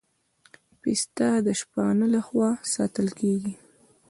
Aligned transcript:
پسه 0.81 1.29
د 1.45 1.47
شپانه 1.59 2.05
له 2.13 2.21
خوا 2.27 2.49
ساتل 2.73 3.07
کېږي. 3.19 3.53